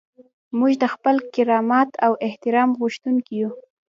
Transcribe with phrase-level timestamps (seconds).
[0.57, 3.51] موږ د خپل کرامت او احترام غوښتونکي یو.